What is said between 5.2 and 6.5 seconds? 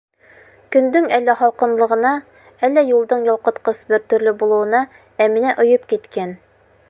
Әминә ойоп киткән.